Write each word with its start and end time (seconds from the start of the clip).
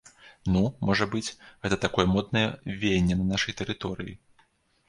Ну, 0.53 0.61
можа 0.89 1.07
быць, 1.15 1.35
гэта 1.65 1.79
такое 1.85 2.05
моднае 2.15 2.45
веянне 2.85 3.15
на 3.21 3.29
нашай 3.33 3.59
тэрыторыі?! 3.61 4.19